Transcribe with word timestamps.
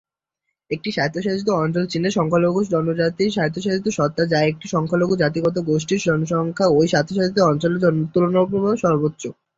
একটি 0.71 0.89
স্বায়ত্তশাসিত 0.91 1.49
অঞ্চল 1.57 1.83
চীনের 1.91 2.15
সংখ্যালঘু 2.17 2.59
জনজাতির 2.73 3.33
স্বায়ত্তশাসিত 3.35 3.85
সত্তা, 3.97 4.23
যা 4.31 4.39
একটি 4.43 4.65
সংখ্যালঘু 4.67 5.13
জাতিগত 5.17 5.55
গোষ্ঠীর 5.69 6.05
জনসংখ্যা 6.07 6.65
ওই 6.77 6.85
স্বায়ত্বশাসিত 6.87 7.37
অঞ্চলে 7.49 7.77
তুলনামূলকভাবে 8.13 8.77
সর্বোচ্চ। 8.85 9.23